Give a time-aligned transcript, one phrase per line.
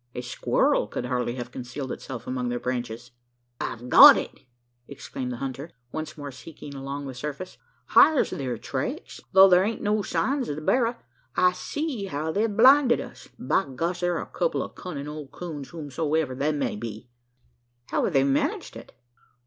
[0.15, 3.11] A squirrel could hardly have concealed itself among their branches.
[3.59, 4.45] "I've got it!"
[4.87, 7.59] exclaimed the hunter, once more seeking along the surface.
[7.89, 10.97] "Hyar's thar tracks; tho' thar ain't no signs of the berra.
[11.35, 13.27] I see how they've blinded us.
[13.37, 13.99] By gosh!
[13.99, 17.07] thar a kupple o' cunnin' old coons, whosomever they be."
[17.91, 18.93] "How have they managed it?"